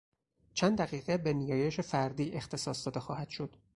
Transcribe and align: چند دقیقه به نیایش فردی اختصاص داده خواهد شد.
چند 0.53 0.77
دقیقه 0.77 1.17
به 1.17 1.33
نیایش 1.33 1.79
فردی 1.79 2.31
اختصاص 2.31 2.85
داده 2.85 2.99
خواهد 2.99 3.29
شد. 3.29 3.55